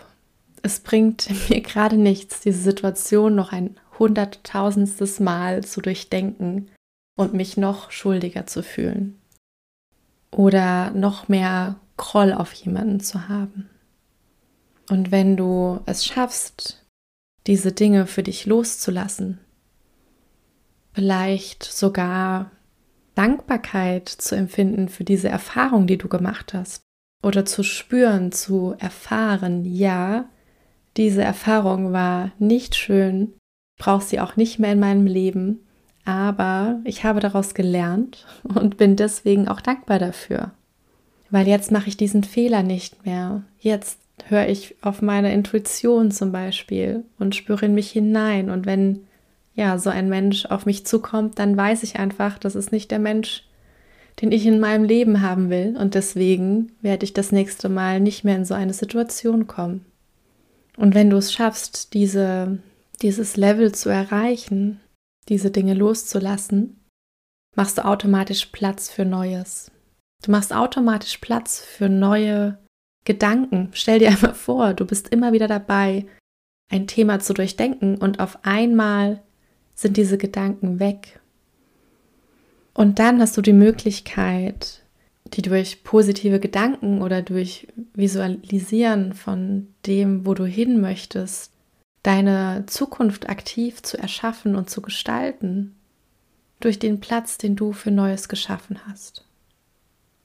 es 0.62 0.80
bringt 0.80 1.30
mir 1.50 1.60
gerade 1.60 1.98
nichts, 1.98 2.39
diese 2.39 2.62
Situation 2.62 3.36
noch 3.36 3.51
ein 3.51 3.77
hunderttausendstes 4.00 5.20
Mal 5.20 5.64
zu 5.64 5.82
durchdenken 5.82 6.70
und 7.16 7.34
mich 7.34 7.58
noch 7.58 7.92
schuldiger 7.92 8.46
zu 8.48 8.64
fühlen. 8.64 9.20
Oder 10.32 10.92
noch 10.92 11.28
mehr 11.28 11.80
Groll 11.96 12.34
auf 12.34 12.52
jemanden 12.54 13.00
zu 13.00 13.28
haben. 13.30 13.70
Und 14.90 15.12
wenn 15.12 15.38
du 15.38 15.80
es 15.86 16.06
schaffst, 16.06 16.86
diese 17.46 17.72
Dinge 17.72 18.08
für 18.08 18.24
dich 18.24 18.46
loszulassen, 18.46 19.40
vielleicht 20.94 21.64
sogar 21.64 22.52
Dankbarkeit 23.16 24.10
zu 24.10 24.36
empfinden 24.36 24.90
für 24.90 25.04
diese 25.04 25.30
Erfahrung, 25.30 25.88
die 25.88 25.98
du 25.98 26.08
gemacht 26.08 26.54
hast, 26.54 26.82
oder 27.22 27.46
zu 27.46 27.64
spüren, 27.64 28.32
zu 28.32 28.76
erfahren, 28.80 29.64
ja, 29.66 30.30
diese 30.98 31.24
Erfahrung 31.24 31.94
war 31.94 32.32
nicht 32.40 32.76
schön, 32.76 33.34
brauche 33.77 34.03
sie 34.03 34.20
auch 34.20 34.36
nicht 34.36 34.60
mehr 34.60 34.74
in 34.74 34.80
meinem 34.80 35.06
Leben, 35.06 35.60
aber 36.06 36.80
ich 36.84 37.03
habe 37.03 37.20
daraus 37.20 37.53
gelernt 37.53 38.25
und 38.44 38.77
bin 38.77 38.96
deswegen 38.96 39.48
auch 39.48 39.62
dankbar 39.62 40.00
dafür. 40.00 40.51
Weil 41.30 41.48
jetzt 41.48 41.72
mache 41.72 41.88
ich 41.88 41.98
diesen 41.98 42.24
Fehler 42.24 42.62
nicht 42.62 43.06
mehr. 43.06 43.44
Jetzt 43.60 44.00
höre 44.27 44.48
ich 44.48 44.75
auf 44.82 45.01
meine 45.01 45.34
Intuition 45.34 46.12
zum 46.12 46.32
Beispiel 46.32 47.03
und 47.18 47.36
spüre 47.36 47.65
in 47.65 47.74
mich 47.74 47.92
hinein. 47.92 48.50
Und 48.50 48.65
wenn 48.65 49.08
ja 49.56 49.77
so 49.77 49.89
ein 49.89 50.10
Mensch 50.10 50.46
auf 50.46 50.65
mich 50.65 50.86
zukommt, 50.86 51.39
dann 51.39 51.58
weiß 51.58 51.84
ich 51.84 51.98
einfach, 51.98 52.38
das 52.38 52.56
ist 52.56 52.72
nicht 52.72 52.92
der 52.92 53.00
Mensch, 53.00 53.46
den 54.22 54.32
ich 54.32 54.46
in 54.46 54.60
meinem 54.60 54.84
Leben 54.84 55.22
haben 55.22 55.50
will. 55.50 55.75
Und 55.80 55.96
deswegen 55.96 56.72
werde 56.82 57.03
ich 57.03 57.13
das 57.13 57.32
nächste 57.32 57.70
Mal 57.70 58.00
nicht 58.00 58.24
mehr 58.24 58.36
in 58.36 58.46
so 58.46 58.53
eine 58.53 58.74
Situation 58.74 59.48
kommen. 59.48 59.86
Und 60.77 60.96
wenn 60.96 61.10
du 61.10 61.18
es 61.18 61.34
schaffst, 61.34 61.94
diese, 61.94 62.60
dieses 63.03 63.38
Level 63.38 63.74
zu 63.74 63.89
erreichen, 63.89 64.79
diese 65.29 65.51
Dinge 65.51 65.74
loszulassen, 65.74 66.79
machst 67.55 67.77
du 67.77 67.86
automatisch 67.86 68.48
Platz 68.48 68.89
für 68.89 69.05
Neues. 69.05 69.72
Du 70.24 70.31
machst 70.31 70.53
automatisch 70.53 71.17
Platz 71.17 71.60
für 71.60 71.89
neue 71.89 72.57
Gedanken. 73.05 73.69
Stell 73.74 74.00
dir 74.00 74.10
einmal 74.12 74.33
vor, 74.33 74.74
du 74.74 74.86
bist 74.86 75.10
immer 75.10 75.33
wieder 75.33 75.48
dabei, 75.48 76.07
ein 76.72 76.88
Thema 76.88 77.19
zu 77.19 77.33
durchdenken 77.33 77.98
und 77.98 78.19
auf 78.19 78.39
einmal 78.43 79.22
sind 79.75 79.98
diese 79.98 80.17
Gedanken 80.17 80.79
weg. 80.79 81.19
Und 82.74 83.00
dann 83.00 83.19
hast 83.19 83.38
du 83.38 83.41
die 83.41 83.53
Möglichkeit, 83.53 84.83
die 85.33 85.41
durch 85.41 85.83
positive 85.83 86.39
Gedanken 86.39 87.01
oder 87.01 87.22
durch 87.22 87.67
Visualisieren 87.93 89.13
von 89.13 89.67
dem, 89.86 90.25
wo 90.25 90.33
du 90.33 90.45
hin 90.45 90.81
möchtest, 90.81 91.52
deine 92.03 92.65
Zukunft 92.67 93.29
aktiv 93.29 93.81
zu 93.81 93.98
erschaffen 93.98 94.55
und 94.55 94.69
zu 94.69 94.81
gestalten, 94.81 95.75
durch 96.60 96.79
den 96.79 97.00
Platz, 97.00 97.38
den 97.38 97.55
du 97.55 97.74
für 97.74 97.91
Neues 97.91 98.29
geschaffen 98.29 98.79
hast. 98.88 99.25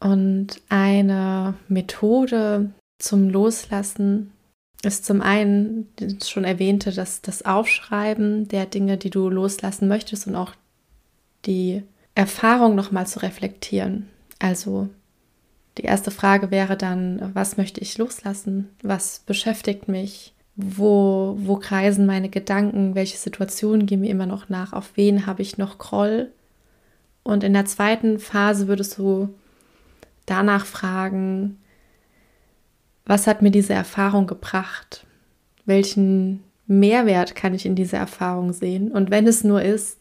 Und 0.00 0.61
eine 0.68 1.54
Methode 1.68 2.70
zum 2.99 3.28
Loslassen 3.30 4.32
ist 4.82 5.04
zum 5.04 5.20
einen, 5.20 5.88
das 5.97 6.30
schon 6.30 6.44
erwähnte, 6.44 6.92
dass 6.92 7.23
das 7.23 7.44
Aufschreiben 7.44 8.47
der 8.47 8.66
Dinge, 8.66 8.97
die 8.97 9.11
du 9.11 9.28
loslassen 9.28 9.88
möchtest 9.88 10.28
und 10.28 10.37
auch 10.37 10.52
die 11.47 11.82
Erfahrung 12.14 12.75
nochmal 12.76 13.06
zu 13.06 13.20
reflektieren. 13.20 14.08
Also 14.38 14.88
die 15.78 15.82
erste 15.82 16.11
Frage 16.11 16.50
wäre 16.50 16.76
dann, 16.76 17.35
was 17.35 17.56
möchte 17.56 17.80
ich 17.80 17.99
loslassen? 17.99 18.68
Was 18.82 19.20
beschäftigt 19.20 19.88
mich? 19.88 20.32
Wo, 20.61 21.37
wo 21.38 21.55
kreisen 21.55 22.05
meine 22.05 22.29
Gedanken? 22.29 22.97
Welche 22.97 23.17
Situationen 23.17 23.87
gehen 23.87 24.00
mir 24.00 24.11
immer 24.11 24.27
noch 24.27 24.49
nach? 24.49 24.73
Auf 24.73 24.91
wen 24.97 25.25
habe 25.25 25.41
ich 25.41 25.57
noch 25.57 25.79
Groll? 25.79 26.33
Und 27.23 27.45
in 27.45 27.53
der 27.53 27.65
zweiten 27.65 28.19
Phase 28.19 28.67
würdest 28.67 28.99
du 28.99 29.29
danach 30.27 30.67
fragen, 30.67 31.59
was 33.05 33.29
hat 33.29 33.41
mir 33.41 33.53
diese 33.53 33.73
Erfahrung 33.73 34.27
gebracht? 34.27 35.07
Welchen 35.65 36.43
Mehrwert 36.67 37.37
kann 37.37 37.55
ich 37.55 37.65
in 37.65 37.77
dieser 37.77 37.99
Erfahrung 37.99 38.53
sehen? 38.53 38.91
Und 38.91 39.12
wenn 39.12 39.29
es 39.29 39.45
nur 39.45 39.62
ist, 39.62 40.00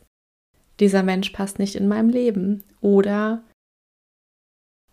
dieser 0.80 1.04
Mensch 1.04 1.30
passt 1.30 1.60
nicht 1.60 1.76
in 1.76 1.88
meinem 1.88 2.10
Leben 2.10 2.64
oder 2.82 3.44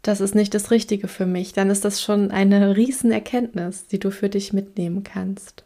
das 0.05 0.21
ist 0.21 0.35
nicht 0.35 0.55
das 0.55 0.71
Richtige 0.71 1.09
für 1.09 1.27
mich, 1.27 1.55
dann 1.55 1.71
ist 1.71 1.85
das 1.85 2.03
schon 2.03 2.31
eine 2.31 2.77
Riesenerkenntnis, 2.77 3.87
die 3.87 3.99
du 3.99 4.11
für 4.11 4.29
dich 4.29 4.53
mitnehmen 4.53 5.03
kannst. 5.03 5.65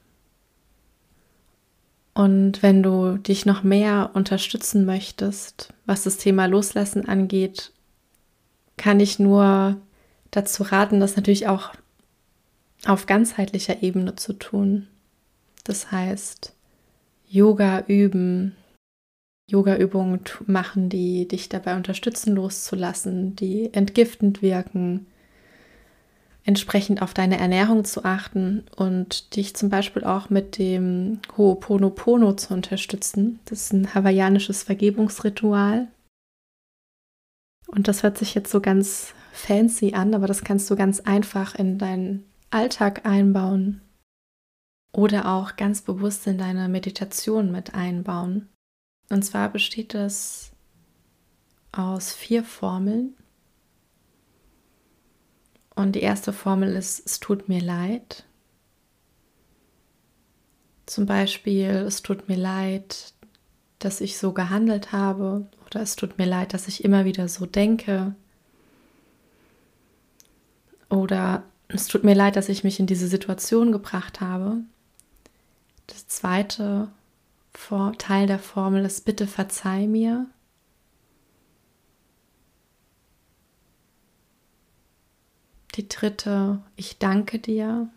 Und 2.15 2.63
wenn 2.63 2.83
du 2.83 3.17
dich 3.19 3.47
noch 3.47 3.63
mehr 3.63 4.11
unterstützen 4.15 4.85
möchtest, 4.85 5.75
was 5.87 6.05
das 6.05 6.17
Thema 6.17 6.47
Loslassen 6.47 7.09
angeht, 7.09 7.73
kann 8.77 9.01
ich 9.01 9.19
nur 9.19 9.77
dazu 10.31 10.63
raten, 10.63 11.01
das 11.01 11.17
natürlich 11.17 11.49
auch 11.49 11.73
auf 12.87 13.07
ganzheitlicher 13.07 13.83
Ebene 13.83 14.15
zu 14.15 14.35
tun. 14.35 14.87
Das 15.65 15.91
heißt, 15.91 16.55
Yoga 17.29 17.85
üben, 17.89 18.57
Yoga-Übungen 19.49 20.21
machen, 20.47 20.91
die 20.91 21.27
dich 21.27 21.49
dabei 21.49 21.77
unterstützen, 21.77 22.35
loszulassen, 22.35 23.35
die 23.35 23.73
entgiftend 23.73 24.43
wirken, 24.43 25.07
entsprechend 26.45 27.01
auf 27.03 27.15
deine 27.15 27.39
Ernährung 27.39 27.85
zu 27.85 28.05
achten 28.05 28.65
und 28.77 29.37
dich 29.37 29.57
zum 29.57 29.71
Beispiel 29.71 30.05
auch 30.05 30.29
mit 30.29 30.59
dem 30.59 31.21
Ho'oponopono 31.37 32.37
zu 32.37 32.53
unterstützen. 32.55 33.41
Das 33.47 33.63
ist 33.63 33.73
ein 33.73 33.95
hawaiianisches 33.95 34.63
Vergebungsritual. 34.63 35.89
Und 37.67 37.89
das 37.89 38.03
hört 38.03 38.19
sich 38.19 38.35
jetzt 38.35 38.51
so 38.51 38.61
ganz 38.61 39.15
fancy 39.33 39.95
an, 39.95 40.15
aber 40.15 40.27
das 40.27 40.45
kannst 40.45 40.71
du 40.71 40.77
ganz 40.77 41.01
einfach 41.01 41.55
in 41.55 41.79
deinen 41.79 42.25
Alltag 42.51 43.07
einbauen 43.07 43.81
oder 44.93 45.35
auch 45.35 45.57
ganz 45.57 45.83
bewusst 45.83 46.27
in 46.27 46.39
deine 46.39 46.69
Meditation 46.69 47.53
mit 47.53 47.75
einbauen. 47.75 48.49
Und 49.11 49.23
zwar 49.25 49.49
besteht 49.49 49.95
es 49.95 50.51
aus 51.73 52.13
vier 52.13 52.45
Formeln. 52.45 53.15
Und 55.75 55.93
die 55.93 56.01
erste 56.01 56.33
Formel 56.33 56.75
ist, 56.75 57.07
es 57.07 57.21
tut 57.21 57.49
mir 57.49 57.61
leid. 57.61 58.25
Zum 60.87 61.07
Beispiel, 61.07 61.69
es 61.69 62.03
tut 62.03 62.29
mir 62.29 62.37
leid, 62.37 63.13
dass 63.79 64.01
ich 64.01 64.19
so 64.19 64.33
gehandelt 64.33 64.93
habe 64.93 65.47
oder 65.67 65.81
es 65.83 65.97
tut 65.97 66.19
mir 66.19 66.27
leid, 66.27 66.55
dass 66.55 66.67
ich 66.67 66.83
immer 66.83 67.05
wieder 67.05 67.29
so 67.29 67.47
denke. 67.47 68.15
Oder 70.89 71.45
es 71.69 71.87
tut 71.87 72.05
mir 72.05 72.15
leid, 72.15 72.37
dass 72.37 72.49
ich 72.49 72.65
mich 72.65 72.81
in 72.81 72.87
diese 72.87 73.07
Situation 73.07 73.71
gebracht 73.71 74.21
habe. 74.21 74.63
Das 75.87 76.09
zweite 76.09 76.89
Teil 77.99 78.27
der 78.27 78.39
Formel 78.39 78.85
ist, 78.85 79.05
bitte 79.05 79.27
verzeih 79.27 79.87
mir. 79.87 80.27
Die 85.75 85.89
dritte, 85.89 86.63
ich 86.77 86.99
danke 86.99 87.39
dir. 87.39 87.89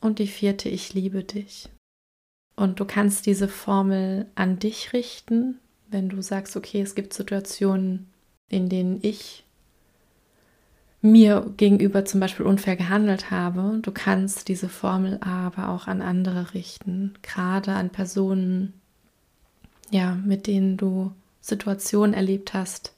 Und 0.00 0.18
die 0.18 0.26
vierte, 0.26 0.68
ich 0.68 0.94
liebe 0.94 1.22
dich. 1.22 1.68
Und 2.56 2.80
du 2.80 2.84
kannst 2.84 3.26
diese 3.26 3.48
Formel 3.48 4.26
an 4.34 4.58
dich 4.58 4.92
richten, 4.92 5.58
wenn 5.88 6.08
du 6.08 6.22
sagst, 6.22 6.56
okay, 6.56 6.80
es 6.80 6.94
gibt 6.94 7.14
Situationen, 7.14 8.10
in 8.48 8.68
denen 8.68 8.98
ich 9.02 9.44
mir 11.02 11.50
gegenüber 11.56 12.04
zum 12.04 12.20
Beispiel 12.20 12.46
unfair 12.46 12.76
gehandelt 12.76 13.30
habe. 13.30 13.78
Du 13.82 13.90
kannst 13.90 14.48
diese 14.48 14.68
Formel 14.68 15.18
aber 15.22 15.70
auch 15.70 15.86
an 15.86 16.02
andere 16.02 16.52
richten, 16.54 17.14
gerade 17.22 17.72
an 17.72 17.90
Personen, 17.90 18.74
ja, 19.90 20.16
mit 20.24 20.46
denen 20.46 20.76
du 20.76 21.12
Situationen 21.40 22.14
erlebt 22.14 22.52
hast, 22.52 22.92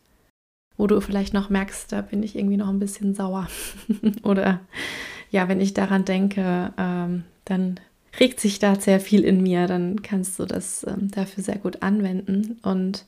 wo 0.77 0.87
du 0.87 1.01
vielleicht 1.01 1.33
noch 1.33 1.49
merkst, 1.49 1.93
da 1.93 2.01
bin 2.01 2.23
ich 2.23 2.37
irgendwie 2.37 2.57
noch 2.57 2.69
ein 2.69 2.81
bisschen 2.81 3.15
sauer. 3.15 3.49
Oder 4.25 4.61
ja, 5.31 5.49
wenn 5.49 5.61
ich 5.61 5.75
daran 5.75 6.05
denke, 6.05 6.73
ähm, 6.77 7.25
dann 7.45 7.79
regt 8.19 8.41
sich 8.41 8.59
da 8.59 8.75
sehr 8.75 9.01
viel 9.01 9.25
in 9.25 9.43
mir, 9.43 9.67
dann 9.67 10.03
kannst 10.03 10.39
du 10.39 10.45
das 10.45 10.85
ähm, 10.87 11.11
dafür 11.11 11.45
sehr 11.45 11.59
gut 11.59 11.83
anwenden. 11.83 12.59
Und 12.63 13.07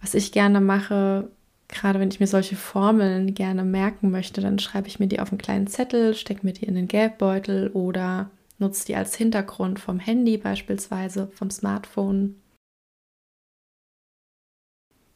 was 0.00 0.14
ich 0.14 0.32
gerne 0.32 0.60
mache, 0.60 1.28
gerade 1.68 2.00
wenn 2.00 2.10
ich 2.10 2.20
mir 2.20 2.26
solche 2.26 2.56
Formeln 2.56 3.34
gerne 3.34 3.64
merken 3.64 4.10
möchte, 4.10 4.40
dann 4.40 4.58
schreibe 4.58 4.88
ich 4.88 4.98
mir 4.98 5.06
die 5.06 5.20
auf 5.20 5.30
einen 5.30 5.38
kleinen 5.38 5.66
Zettel, 5.66 6.14
stecke 6.14 6.44
mir 6.44 6.52
die 6.52 6.64
in 6.64 6.74
den 6.74 6.88
Geldbeutel 6.88 7.68
oder 7.68 8.30
nutze 8.58 8.86
die 8.86 8.96
als 8.96 9.14
Hintergrund 9.14 9.78
vom 9.78 9.98
Handy 9.98 10.38
beispielsweise, 10.38 11.28
vom 11.34 11.50
Smartphone, 11.50 12.40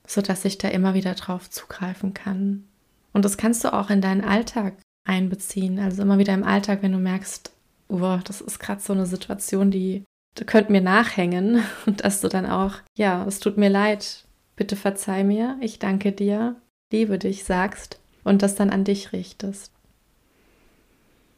sodass 0.07 0.45
ich 0.45 0.59
da 0.59 0.69
immer 0.69 0.95
wieder 0.95 1.15
drauf 1.15 1.51
zugreifen 1.51 2.15
kann. 2.15 2.69
Und 3.13 3.25
das 3.25 3.37
kannst 3.37 3.65
du 3.65 3.73
auch 3.73 3.91
in 3.91 4.01
deinen 4.01 4.23
Alltag 4.23 4.75
einbeziehen. 5.05 5.79
Also 5.79 6.03
immer 6.03 6.19
wieder 6.19 6.35
im 6.35 6.45
Alltag, 6.45 6.83
wenn 6.83 6.93
du 6.93 6.99
merkst, 6.99 7.53
oh, 7.89 8.19
das 8.25 8.41
ist 8.41 8.59
gerade 8.59 8.81
so 8.81 8.93
eine 8.93 9.07
Situation, 9.07 9.71
die 9.71 10.05
könnte 10.47 10.73
mir 10.73 10.81
nachhängen 10.81 11.63
und 11.87 12.05
dass 12.05 12.21
du 12.21 12.29
dann 12.29 12.47
auch, 12.47 12.77
ja, 12.97 13.25
es 13.27 13.41
tut 13.41 13.57
mir 13.57 13.69
leid, 13.69 14.25
bitte 14.57 14.77
verzeih 14.77 15.25
mir, 15.25 15.57
ich 15.61 15.79
danke 15.79 16.13
dir, 16.13 16.57
liebe 16.93 17.19
dich, 17.19 17.45
sagst 17.45 18.01
und 18.25 18.43
das 18.43 18.55
dann 18.55 18.71
an 18.71 18.85
dich 18.85 19.13
richtest. 19.13 19.73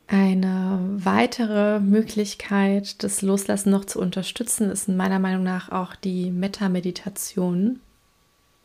Eine 0.06 0.80
weitere 0.97 1.80
Möglichkeit, 1.80 3.02
das 3.02 3.23
Loslassen 3.23 3.71
noch 3.71 3.87
zu 3.87 4.00
unterstützen, 4.00 4.71
ist 4.71 4.88
meiner 4.88 5.18
Meinung 5.18 5.44
nach 5.44 5.71
auch 5.73 5.97
die 5.97 6.30
Metta-Meditation. 6.30 7.80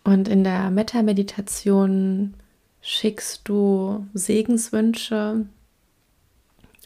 Und 0.04 0.28
in 0.28 0.44
der 0.44 0.70
Metta-Meditation 0.70 2.34
schickst 2.82 3.48
du 3.48 4.06
Segenswünsche 4.14 5.46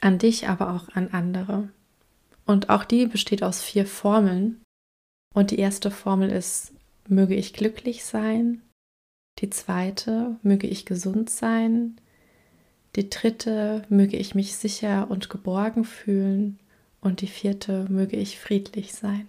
an 0.01 0.17
dich, 0.19 0.47
aber 0.49 0.71
auch 0.71 0.89
an 0.95 1.09
andere. 1.11 1.69
Und 2.45 2.69
auch 2.69 2.83
die 2.83 3.07
besteht 3.07 3.41
aus 3.41 3.61
vier 3.61 3.87
Formeln. 3.87 4.61
Und 5.33 5.49
die 5.49 5.59
erste 5.59 5.89
Formel 5.89 6.29
ist, 6.29 6.73
möge 7.07 7.35
ich 7.35 7.53
glücklich 7.53 8.03
sein. 8.03 8.61
Die 9.39 9.49
zweite, 9.49 10.37
möge 10.43 10.67
ich 10.67 10.85
gesund 10.85 11.29
sein. 11.29 11.97
Die 12.95 13.09
dritte, 13.09 13.83
möge 13.89 14.17
ich 14.17 14.35
mich 14.35 14.55
sicher 14.55 15.09
und 15.09 15.29
geborgen 15.29 15.83
fühlen. 15.83 16.59
Und 17.01 17.21
die 17.21 17.27
vierte, 17.27 17.85
möge 17.89 18.15
ich 18.15 18.39
friedlich 18.39 18.93
sein. 18.93 19.27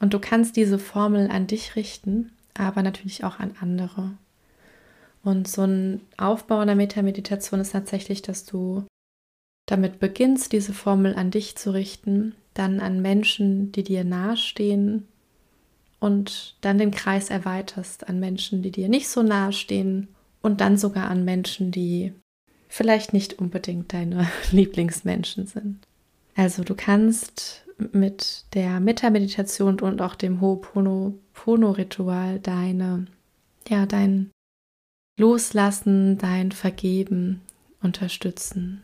Und 0.00 0.14
du 0.14 0.18
kannst 0.18 0.56
diese 0.56 0.78
Formel 0.78 1.30
an 1.30 1.46
dich 1.46 1.76
richten, 1.76 2.32
aber 2.54 2.82
natürlich 2.82 3.22
auch 3.22 3.38
an 3.38 3.54
andere. 3.60 4.12
Und 5.22 5.46
so 5.46 5.62
ein 5.62 6.00
Aufbau 6.16 6.58
einer 6.58 6.74
Metameditation 6.74 7.60
ist 7.60 7.70
tatsächlich, 7.72 8.22
dass 8.22 8.44
du 8.44 8.84
damit 9.66 10.00
beginnst, 10.00 10.52
diese 10.52 10.74
Formel 10.74 11.14
an 11.14 11.30
dich 11.30 11.56
zu 11.56 11.72
richten, 11.72 12.34
dann 12.54 12.80
an 12.80 13.00
Menschen, 13.00 13.70
die 13.70 13.84
dir 13.84 14.02
nahestehen 14.02 15.06
und 16.02 16.56
dann 16.62 16.78
den 16.78 16.90
Kreis 16.90 17.30
erweiterst 17.30 18.08
an 18.08 18.18
Menschen, 18.18 18.60
die 18.60 18.72
dir 18.72 18.88
nicht 18.88 19.08
so 19.08 19.22
nahestehen 19.22 20.08
und 20.42 20.60
dann 20.60 20.76
sogar 20.76 21.08
an 21.08 21.24
Menschen, 21.24 21.70
die 21.70 22.12
vielleicht 22.68 23.12
nicht 23.12 23.38
unbedingt 23.38 23.92
deine 23.92 24.26
Lieblingsmenschen 24.50 25.46
sind. 25.46 25.86
Also 26.34 26.64
du 26.64 26.74
kannst 26.74 27.64
mit 27.92 28.46
der 28.54 28.80
Metta-Meditation 28.80 29.78
und 29.78 30.02
auch 30.02 30.16
dem 30.16 30.40
Ho'oponopono-Ritual 30.40 32.40
deine, 32.40 33.06
ja, 33.68 33.86
dein 33.86 34.32
Loslassen, 35.20 36.18
dein 36.18 36.50
Vergeben 36.50 37.42
unterstützen. 37.80 38.82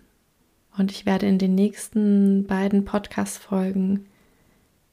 Und 0.76 0.92
ich 0.92 1.04
werde 1.04 1.26
in 1.26 1.38
den 1.38 1.56
nächsten 1.56 2.46
beiden 2.46 2.84
Podcast-Folgen 2.84 4.06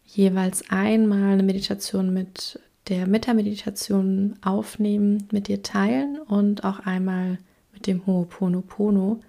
jeweils 0.06 0.70
einmal 0.70 1.34
eine 1.34 1.44
Meditation 1.44 2.14
mit 2.14 2.60
der 2.88 3.08
Metta-Meditation 3.08 4.38
aufnehmen, 4.42 5.28
mit 5.32 5.48
dir 5.48 5.64
teilen 5.64 6.20
und 6.20 6.64
auch 6.64 6.80
einmal 6.80 7.40
mit 7.74 7.88
dem 7.88 8.06
Ho'oponopono, 8.06 9.22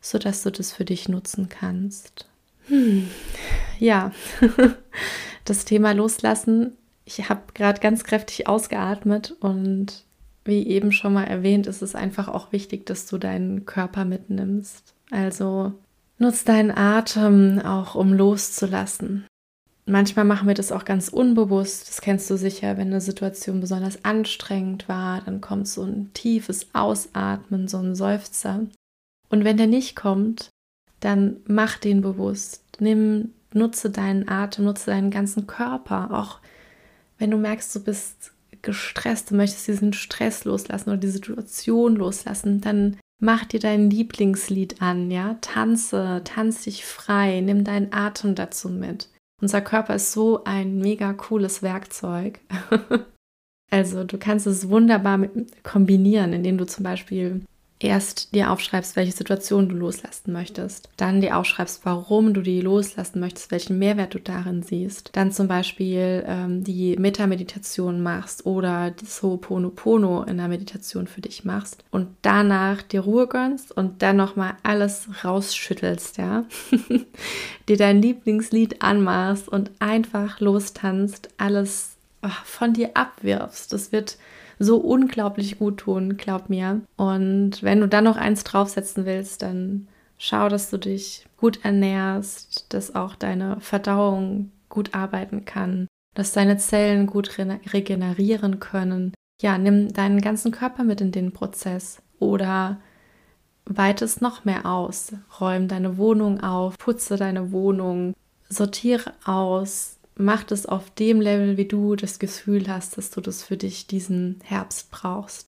sodass 0.00 0.42
du 0.42 0.50
das 0.50 0.72
für 0.72 0.84
dich 0.84 1.08
nutzen 1.08 1.48
kannst. 1.48 2.26
Hm. 2.68 3.08
Ja, 3.78 4.12
das 5.44 5.64
Thema 5.64 5.92
Loslassen. 5.92 6.72
Ich 7.04 7.28
habe 7.28 7.42
gerade 7.54 7.80
ganz 7.80 8.04
kräftig 8.04 8.46
ausgeatmet 8.48 9.36
und 9.40 10.04
wie 10.44 10.66
eben 10.66 10.92
schon 10.92 11.12
mal 11.12 11.24
erwähnt, 11.24 11.66
ist 11.66 11.82
es 11.82 11.94
einfach 11.94 12.28
auch 12.28 12.52
wichtig, 12.52 12.86
dass 12.86 13.06
du 13.06 13.18
deinen 13.18 13.66
Körper 13.66 14.04
mitnimmst. 14.04 14.94
Also 15.10 15.72
nutz 16.18 16.44
deinen 16.44 16.70
Atem 16.70 17.60
auch, 17.60 17.94
um 17.94 18.12
loszulassen. 18.12 19.26
Manchmal 19.90 20.24
machen 20.24 20.46
wir 20.46 20.54
das 20.54 20.70
auch 20.70 20.84
ganz 20.84 21.08
unbewusst. 21.08 21.88
Das 21.88 22.00
kennst 22.00 22.30
du 22.30 22.36
sicher, 22.36 22.76
wenn 22.76 22.88
eine 22.88 23.00
Situation 23.00 23.58
besonders 23.58 24.04
anstrengend 24.04 24.88
war, 24.88 25.20
dann 25.22 25.40
kommt 25.40 25.66
so 25.66 25.82
ein 25.82 26.12
tiefes 26.14 26.68
Ausatmen, 26.74 27.66
so 27.66 27.78
ein 27.78 27.96
Seufzer. 27.96 28.66
Und 29.30 29.44
wenn 29.44 29.56
der 29.56 29.66
nicht 29.66 29.96
kommt, 29.96 30.50
dann 31.00 31.38
mach 31.46 31.76
den 31.76 32.02
bewusst. 32.02 32.62
Nimm, 32.78 33.32
nutze 33.52 33.90
deinen 33.90 34.28
Atem, 34.28 34.64
nutze 34.64 34.92
deinen 34.92 35.10
ganzen 35.10 35.48
Körper. 35.48 36.12
Auch 36.12 36.38
wenn 37.18 37.32
du 37.32 37.36
merkst, 37.36 37.74
du 37.74 37.82
bist 37.82 38.32
gestresst, 38.62 39.32
du 39.32 39.34
möchtest 39.34 39.66
diesen 39.66 39.92
Stress 39.92 40.44
loslassen 40.44 40.90
oder 40.90 40.98
die 40.98 41.08
Situation 41.08 41.96
loslassen, 41.96 42.60
dann 42.60 42.96
mach 43.20 43.44
dir 43.44 43.58
dein 43.58 43.90
Lieblingslied 43.90 44.80
an, 44.80 45.10
ja, 45.10 45.36
tanze, 45.40 46.22
tanz 46.24 46.62
dich 46.62 46.84
frei, 46.84 47.40
nimm 47.40 47.64
deinen 47.64 47.92
Atem 47.92 48.36
dazu 48.36 48.68
mit. 48.68 49.08
Unser 49.40 49.60
Körper 49.60 49.94
ist 49.94 50.12
so 50.12 50.44
ein 50.44 50.78
mega 50.78 51.12
cooles 51.12 51.62
Werkzeug. 51.62 52.40
also 53.70 54.04
du 54.04 54.18
kannst 54.18 54.46
es 54.46 54.68
wunderbar 54.68 55.28
kombinieren, 55.62 56.32
indem 56.32 56.58
du 56.58 56.66
zum 56.66 56.84
Beispiel 56.84 57.42
erst 57.80 58.34
dir 58.34 58.50
aufschreibst, 58.50 58.94
welche 58.94 59.12
Situation 59.12 59.68
du 59.68 59.74
loslassen 59.74 60.32
möchtest, 60.32 60.90
dann 60.96 61.20
dir 61.20 61.36
aufschreibst, 61.36 61.80
warum 61.84 62.34
du 62.34 62.42
die 62.42 62.60
loslassen 62.60 63.20
möchtest, 63.20 63.50
welchen 63.50 63.78
Mehrwert 63.78 64.14
du 64.14 64.20
darin 64.20 64.62
siehst, 64.62 65.10
dann 65.14 65.32
zum 65.32 65.48
Beispiel 65.48 66.24
ähm, 66.26 66.62
die 66.62 66.96
Metta-Meditation 66.96 68.02
machst 68.02 68.44
oder 68.46 68.90
das 68.90 69.22
Ho'oponopono 69.22 70.24
in 70.24 70.36
der 70.36 70.48
Meditation 70.48 71.06
für 71.06 71.22
dich 71.22 71.44
machst 71.44 71.82
und 71.90 72.08
danach 72.22 72.82
dir 72.82 73.00
Ruhe 73.00 73.26
gönnst 73.26 73.72
und 73.72 74.02
dann 74.02 74.16
nochmal 74.16 74.54
alles 74.62 75.08
rausschüttelst, 75.24 76.18
ja, 76.18 76.44
dir 77.68 77.76
dein 77.76 78.02
Lieblingslied 78.02 78.82
anmachst 78.82 79.48
und 79.48 79.70
einfach 79.78 80.40
lostanzt, 80.40 81.30
alles 81.38 81.96
oh, 82.22 82.28
von 82.44 82.74
dir 82.74 82.90
abwirfst. 82.94 83.72
Das 83.72 83.90
wird 83.92 84.18
so 84.60 84.76
unglaublich 84.76 85.58
gut 85.58 85.78
tun, 85.78 86.16
glaub 86.18 86.50
mir. 86.50 86.82
Und 86.96 87.62
wenn 87.62 87.80
du 87.80 87.88
dann 87.88 88.04
noch 88.04 88.16
eins 88.16 88.44
draufsetzen 88.44 89.06
willst, 89.06 89.42
dann 89.42 89.88
schau, 90.18 90.48
dass 90.50 90.70
du 90.70 90.76
dich 90.76 91.26
gut 91.38 91.64
ernährst, 91.64 92.72
dass 92.72 92.94
auch 92.94 93.16
deine 93.16 93.58
Verdauung 93.60 94.52
gut 94.68 94.94
arbeiten 94.94 95.46
kann, 95.46 95.88
dass 96.14 96.32
deine 96.32 96.58
Zellen 96.58 97.06
gut 97.06 97.38
regenerieren 97.38 98.60
können. 98.60 99.14
Ja, 99.40 99.56
nimm 99.56 99.92
deinen 99.94 100.20
ganzen 100.20 100.52
Körper 100.52 100.84
mit 100.84 101.00
in 101.00 101.10
den 101.10 101.32
Prozess 101.32 102.02
oder 102.18 102.78
weite 103.64 104.04
es 104.04 104.20
noch 104.20 104.44
mehr 104.44 104.66
aus. 104.66 105.14
Räum 105.40 105.68
deine 105.68 105.96
Wohnung 105.96 106.40
auf, 106.40 106.76
putze 106.76 107.16
deine 107.16 107.50
Wohnung, 107.50 108.12
sortiere 108.50 109.14
aus, 109.24 109.99
mach 110.20 110.44
das 110.44 110.66
auf 110.66 110.90
dem 110.90 111.20
Level, 111.20 111.56
wie 111.56 111.66
du 111.66 111.96
das 111.96 112.18
Gefühl 112.18 112.68
hast, 112.68 112.96
dass 112.96 113.10
du 113.10 113.20
das 113.20 113.42
für 113.42 113.56
dich 113.56 113.86
diesen 113.86 114.38
Herbst 114.44 114.90
brauchst. 114.90 115.46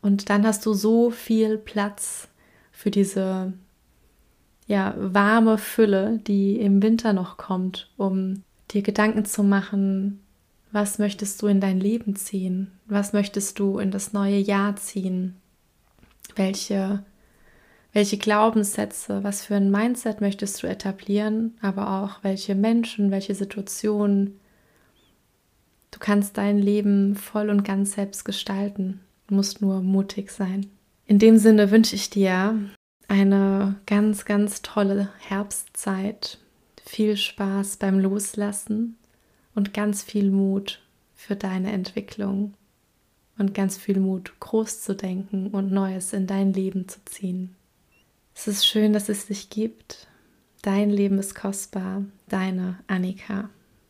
Und 0.00 0.30
dann 0.30 0.46
hast 0.46 0.66
du 0.66 0.74
so 0.74 1.10
viel 1.10 1.58
Platz 1.58 2.28
für 2.72 2.90
diese 2.90 3.52
ja, 4.66 4.94
warme 4.96 5.58
Fülle, 5.58 6.20
die 6.26 6.56
im 6.56 6.82
Winter 6.82 7.12
noch 7.12 7.36
kommt, 7.36 7.90
um 7.96 8.42
dir 8.70 8.82
Gedanken 8.82 9.24
zu 9.24 9.42
machen, 9.42 10.20
was 10.72 10.98
möchtest 10.98 11.42
du 11.42 11.46
in 11.46 11.60
dein 11.60 11.78
Leben 11.78 12.16
ziehen? 12.16 12.72
Was 12.86 13.12
möchtest 13.12 13.58
du 13.58 13.78
in 13.78 13.90
das 13.90 14.14
neue 14.14 14.38
Jahr 14.38 14.74
ziehen? 14.76 15.36
Welche 16.34 17.04
welche 17.92 18.16
Glaubenssätze, 18.16 19.22
was 19.22 19.44
für 19.44 19.56
ein 19.56 19.70
Mindset 19.70 20.20
möchtest 20.20 20.62
du 20.62 20.66
etablieren, 20.66 21.56
aber 21.60 22.02
auch 22.02 22.22
welche 22.22 22.54
Menschen, 22.54 23.10
welche 23.10 23.34
Situationen. 23.34 24.40
Du 25.90 25.98
kannst 25.98 26.38
dein 26.38 26.58
Leben 26.58 27.14
voll 27.14 27.50
und 27.50 27.64
ganz 27.64 27.92
selbst 27.92 28.24
gestalten, 28.24 29.00
du 29.26 29.34
musst 29.34 29.60
nur 29.60 29.82
mutig 29.82 30.30
sein. 30.30 30.66
In 31.06 31.18
dem 31.18 31.36
Sinne 31.36 31.70
wünsche 31.70 31.94
ich 31.94 32.08
dir 32.08 32.58
eine 33.08 33.74
ganz, 33.84 34.24
ganz 34.24 34.62
tolle 34.62 35.10
Herbstzeit, 35.18 36.38
viel 36.82 37.16
Spaß 37.16 37.76
beim 37.76 37.98
Loslassen 37.98 38.96
und 39.54 39.74
ganz 39.74 40.02
viel 40.02 40.30
Mut 40.30 40.80
für 41.14 41.36
deine 41.36 41.72
Entwicklung 41.72 42.54
und 43.36 43.52
ganz 43.52 43.76
viel 43.76 44.00
Mut, 44.00 44.32
groß 44.40 44.80
zu 44.80 44.94
denken 44.94 45.48
und 45.48 45.72
Neues 45.72 46.14
in 46.14 46.26
dein 46.26 46.54
Leben 46.54 46.88
zu 46.88 47.04
ziehen. 47.04 47.54
Es 48.34 48.48
ist 48.48 48.66
schön, 48.66 48.92
dass 48.92 49.08
es 49.08 49.26
dich 49.26 49.50
gibt. 49.50 50.08
Dein 50.62 50.90
Leben 50.90 51.18
ist 51.18 51.34
kostbar. 51.34 52.04
Deine 52.28 52.78
Annika. 52.86 53.50